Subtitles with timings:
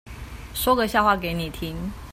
[0.55, 1.91] 說個笑話給你聽